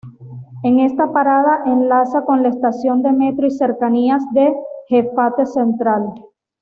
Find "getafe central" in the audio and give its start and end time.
4.89-6.05